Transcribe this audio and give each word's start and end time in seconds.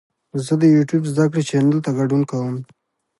زه 0.45 0.53
د 0.61 0.63
یوټیوب 0.75 1.03
زده 1.11 1.25
کړې 1.31 1.41
چینل 1.49 1.77
ته 1.85 1.91
ګډون 1.99 2.21
کوم. 2.31 2.55